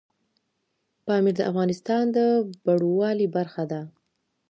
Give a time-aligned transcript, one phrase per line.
[1.05, 2.17] پامیر د افغانستان د
[2.65, 3.81] بڼوالۍ برخه ده.